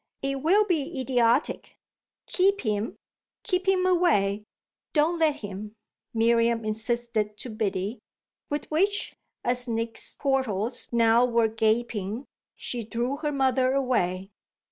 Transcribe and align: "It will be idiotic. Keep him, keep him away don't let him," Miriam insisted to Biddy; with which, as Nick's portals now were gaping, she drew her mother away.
"It 0.23 0.41
will 0.41 0.63
be 0.65 0.99
idiotic. 0.99 1.77
Keep 2.25 2.61
him, 2.61 2.95
keep 3.43 3.67
him 3.67 3.85
away 3.85 4.45
don't 4.93 5.19
let 5.19 5.41
him," 5.41 5.75
Miriam 6.11 6.65
insisted 6.65 7.37
to 7.37 7.51
Biddy; 7.51 7.99
with 8.49 8.65
which, 8.71 9.13
as 9.43 9.67
Nick's 9.67 10.15
portals 10.15 10.87
now 10.91 11.23
were 11.23 11.47
gaping, 11.47 12.25
she 12.55 12.83
drew 12.83 13.17
her 13.17 13.31
mother 13.31 13.73
away. 13.73 14.31